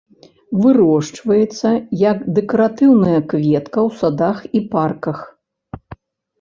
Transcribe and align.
Вырошчваецца 0.61 1.69
як 2.03 2.17
дэкаратыўная 2.39 3.21
кветка 3.31 3.79
ў 3.87 4.03
садах 4.03 4.37
і 4.57 4.65
парках. 4.77 5.25